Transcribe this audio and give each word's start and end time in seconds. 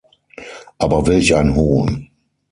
Aber 0.79 1.05
welch 1.05 1.35
ein 1.35 1.53
Hohn! 1.53 2.09